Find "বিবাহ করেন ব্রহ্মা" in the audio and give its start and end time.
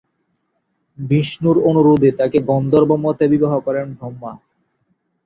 3.33-4.31